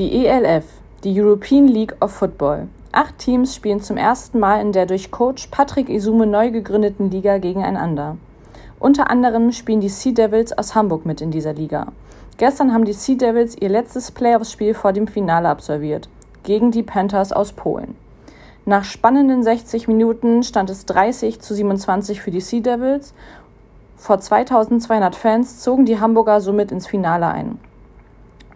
[0.00, 0.64] Die ELF,
[1.04, 2.68] die European League of Football.
[2.90, 7.36] Acht Teams spielen zum ersten Mal in der durch Coach Patrick Isume neu gegründeten Liga
[7.36, 8.16] gegeneinander.
[8.78, 11.88] Unter anderem spielen die Sea Devils aus Hamburg mit in dieser Liga.
[12.38, 16.08] Gestern haben die Sea Devils ihr letztes Playoffs-Spiel vor dem Finale absolviert,
[16.44, 17.94] gegen die Panthers aus Polen.
[18.64, 23.12] Nach spannenden 60 Minuten stand es 30 zu 27 für die Sea Devils.
[23.96, 27.58] Vor 2200 Fans zogen die Hamburger somit ins Finale ein.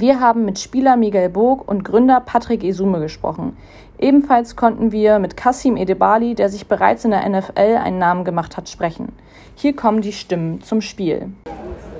[0.00, 3.56] Wir haben mit Spieler Miguel Bog und Gründer Patrick Esume gesprochen.
[3.98, 8.56] Ebenfalls konnten wir mit Kassim Edebali, der sich bereits in der NFL einen Namen gemacht
[8.56, 9.08] hat, sprechen.
[9.56, 11.32] Hier kommen die Stimmen zum Spiel.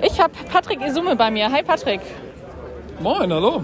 [0.01, 1.51] Ich habe Patrick Esume bei mir.
[1.51, 1.99] Hi Patrick.
[3.01, 3.63] Moin, hallo.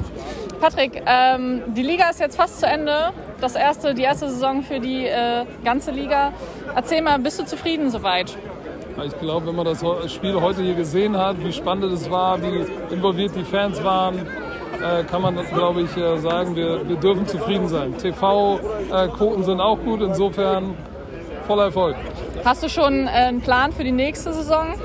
[0.59, 3.13] Patrick, ähm, die Liga ist jetzt fast zu Ende.
[3.39, 6.33] Das erste, die erste Saison für die äh, ganze Liga.
[6.75, 8.37] Erzähl mal, bist du zufrieden soweit?
[9.03, 12.93] Ich glaube, wenn man das Spiel heute hier gesehen hat, wie spannend es war, wie
[12.93, 17.67] involviert die Fans waren, äh, kann man, glaube ich, äh, sagen, wir, wir dürfen zufrieden
[17.67, 17.97] sein.
[17.97, 20.75] TV-Quoten sind auch gut, insofern
[21.45, 21.95] voller Erfolg.
[22.45, 24.75] Hast du schon einen Plan für die nächste Saison?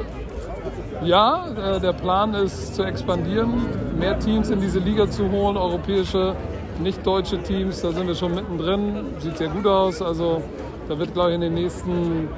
[1.03, 1.47] Ja,
[1.83, 3.67] der Plan ist zu expandieren,
[3.99, 6.35] mehr Teams in diese Liga zu holen, europäische,
[6.83, 7.81] nicht deutsche Teams.
[7.81, 9.07] Da sind wir schon mittendrin.
[9.19, 10.03] Sieht sehr gut aus.
[10.03, 10.43] Also
[10.89, 12.29] da wird, glaube ich, in den nächsten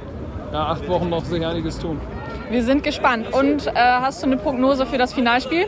[0.53, 2.01] ja, acht Wochen noch sich einiges tun.
[2.51, 3.33] Wir sind gespannt.
[3.33, 5.67] Und äh, hast du eine Prognose für das Finalspiel?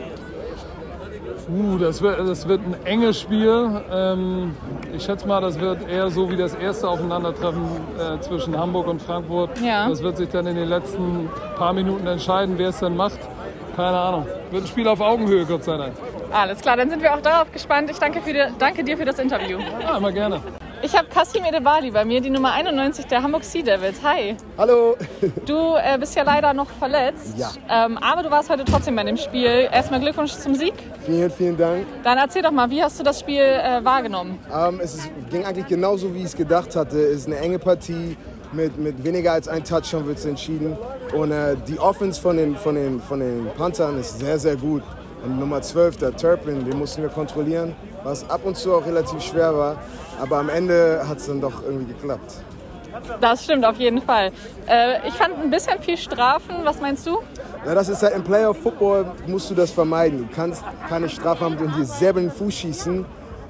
[1.48, 3.82] Uh, das wird, das wird ein enges Spiel.
[3.92, 4.56] Ähm,
[4.94, 7.64] ich schätze mal, das wird eher so wie das erste Aufeinandertreffen
[7.98, 9.50] äh, zwischen Hamburg und Frankfurt.
[9.60, 9.88] Ja.
[9.88, 13.18] Das wird sich dann in den letzten paar Minuten entscheiden, wer es dann macht.
[13.76, 14.26] Keine Ahnung.
[14.50, 15.92] Wird ein Spiel auf Augenhöhe, Gott sei Dank.
[16.32, 17.90] Alles klar, dann sind wir auch darauf gespannt.
[17.90, 19.58] Ich danke, die, danke dir für das Interview.
[19.82, 20.40] Ja, immer gerne.
[20.84, 24.02] Ich habe Kasim Edebali bei mir, die Nummer 91 der Hamburg Sea Devils.
[24.02, 24.36] Hi.
[24.58, 24.96] Hallo.
[25.46, 27.38] Du äh, bist ja leider noch verletzt.
[27.38, 27.52] Ja.
[27.70, 29.66] Ähm, aber du warst heute trotzdem bei dem Spiel.
[29.72, 30.74] Erstmal Glückwunsch zum Sieg.
[31.06, 31.86] Vielen, vielen Dank.
[32.02, 34.38] Dann erzähl doch mal, wie hast du das Spiel äh, wahrgenommen?
[34.54, 36.98] Ähm, es ist, ging eigentlich genauso, wie ich es gedacht hatte.
[36.98, 38.18] Es ist eine enge Partie.
[38.52, 40.76] Mit, mit weniger als ein Touchdown wird es entschieden.
[41.14, 44.82] Und äh, die Offense von den, von, den, von den Panthern ist sehr, sehr gut.
[45.24, 49.22] Und Nummer 12, der Turpin, den mussten wir kontrollieren, was ab und zu auch relativ
[49.22, 49.76] schwer war.
[50.20, 52.34] Aber am Ende hat es dann doch irgendwie geklappt.
[53.20, 54.30] Das stimmt auf jeden Fall.
[54.68, 56.56] Äh, ich fand ein bisschen viel Strafen.
[56.62, 57.18] Was meinst du?
[57.66, 60.28] Ja, das ist halt im Playoff Football musst du das vermeiden.
[60.28, 63.04] Du kannst keine Strafe haben und dir selber den Fuß schießen.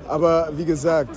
[0.09, 1.17] Aber wie gesagt,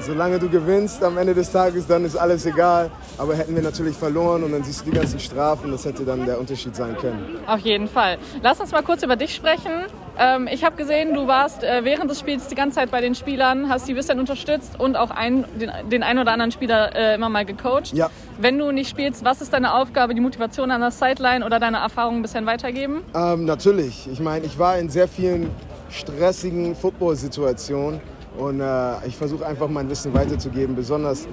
[0.00, 2.90] solange du gewinnst am Ende des Tages, dann ist alles egal.
[3.18, 6.26] Aber hätten wir natürlich verloren und dann siehst du die ganzen Strafen, das hätte dann
[6.26, 7.38] der Unterschied sein können.
[7.46, 8.18] Auf jeden Fall.
[8.42, 9.86] Lass uns mal kurz über dich sprechen.
[10.18, 13.14] Ähm, ich habe gesehen, du warst äh, während des Spiels die ganze Zeit bei den
[13.14, 16.94] Spielern, hast die ein bisschen unterstützt und auch ein, den, den einen oder anderen Spieler
[16.94, 17.92] äh, immer mal gecoacht.
[17.92, 18.10] Ja.
[18.38, 21.78] Wenn du nicht spielst, was ist deine Aufgabe, die Motivation an der Sideline oder deine
[21.78, 23.02] Erfahrungen ein bisschen weitergeben?
[23.14, 24.08] Ähm, natürlich.
[24.10, 25.50] Ich meine, ich war in sehr vielen
[25.90, 28.00] stressigen Football-Situationen
[28.38, 30.76] und äh, ich versuche einfach mein Wissen weiterzugeben.
[30.76, 31.26] Besonders,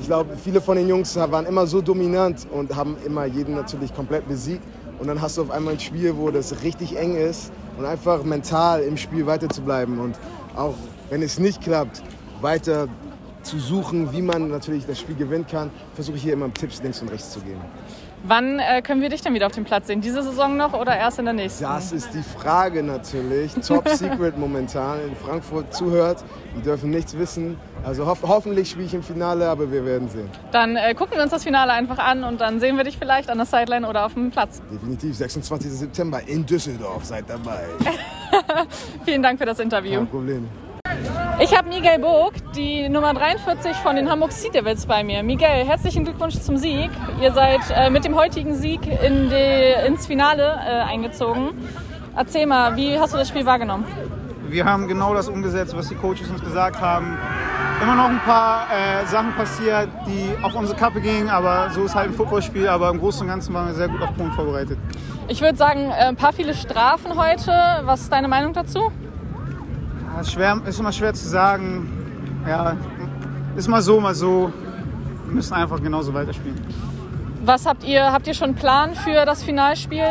[0.00, 3.94] ich glaube, viele von den Jungs waren immer so dominant und haben immer jeden natürlich
[3.94, 4.62] komplett besiegt.
[4.98, 8.22] Und dann hast du auf einmal ein Spiel, wo das richtig eng ist und einfach
[8.22, 10.16] mental im Spiel weiter zu bleiben und
[10.56, 10.74] auch
[11.10, 12.02] wenn es nicht klappt,
[12.40, 12.88] weiter
[13.42, 17.02] zu suchen, wie man natürlich das Spiel gewinnen kann, versuche ich hier immer Tipps links
[17.02, 17.60] und rechts zu geben.
[18.26, 20.00] Wann äh, können wir dich denn wieder auf dem Platz sehen?
[20.00, 21.62] Diese Saison noch oder erst in der nächsten?
[21.62, 23.52] Das ist die Frage natürlich.
[23.52, 26.24] Top Secret momentan in Frankfurt zuhört.
[26.56, 27.58] Die dürfen nichts wissen.
[27.84, 30.30] Also ho hoffentlich spiele ich im Finale, aber wir werden sehen.
[30.52, 33.28] Dann äh, gucken wir uns das Finale einfach an und dann sehen wir dich vielleicht
[33.28, 34.62] an der Sideline oder auf dem Platz.
[34.72, 35.70] Definitiv, 26.
[35.70, 37.04] September in Düsseldorf.
[37.04, 37.64] Seid dabei.
[39.04, 39.98] Vielen Dank für das Interview.
[39.98, 40.48] Kein Problem.
[41.54, 45.22] Ich habe Miguel Burg, die Nummer 43 von den Hamburg Sea Devils bei mir.
[45.22, 46.90] Miguel, herzlichen Glückwunsch zum Sieg.
[47.22, 51.52] Ihr seid äh, mit dem heutigen Sieg in die, ins Finale äh, eingezogen.
[52.16, 53.84] Erzähl mal, wie hast du das Spiel wahrgenommen?
[54.48, 57.16] Wir haben genau das umgesetzt, was die Coaches uns gesagt haben.
[57.80, 61.94] Immer noch ein paar äh, Sachen passiert, die auf unsere Kappe gingen, aber so ist
[61.94, 62.66] halt ein Footballspiel.
[62.66, 64.76] Aber im Großen und Ganzen waren wir sehr gut auf Punkt vorbereitet.
[65.28, 67.52] Ich würde sagen, äh, ein paar viele Strafen heute.
[67.84, 68.90] Was ist deine Meinung dazu?
[70.20, 71.90] Ist, schwer, ist immer schwer zu sagen.
[72.46, 72.76] Ja,
[73.56, 74.52] ist mal so, mal so.
[75.26, 76.60] Wir müssen einfach genauso weiterspielen.
[77.44, 80.06] Was habt ihr, habt ihr schon einen Plan für das Finalspiel?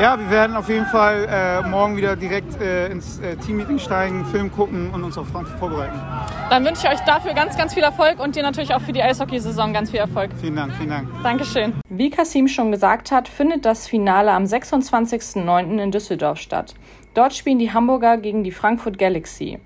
[0.00, 4.24] Ja, wir werden auf jeden Fall äh, morgen wieder direkt äh, ins äh, Teammeeting steigen,
[4.26, 5.96] Film gucken und uns auf Frankfurt vorbereiten.
[6.50, 9.02] Dann wünsche ich euch dafür ganz, ganz viel Erfolg und dir natürlich auch für die
[9.02, 10.32] Eishockeysaison ganz viel Erfolg.
[10.40, 11.08] Vielen Dank, vielen Dank.
[11.22, 11.74] Dankeschön.
[11.88, 15.78] Wie Kasim schon gesagt hat, findet das Finale am 26.09.
[15.80, 16.74] in Düsseldorf statt.
[17.14, 19.58] Dort spielen die Hamburger gegen die Frankfurt Galaxy.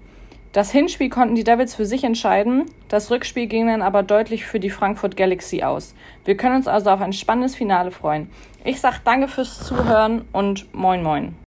[0.52, 4.58] Das Hinspiel konnten die Devils für sich entscheiden, das Rückspiel ging dann aber deutlich für
[4.58, 5.94] die Frankfurt Galaxy aus.
[6.24, 8.30] Wir können uns also auf ein spannendes Finale freuen.
[8.64, 11.36] Ich sage danke fürs Zuhören und moin moin.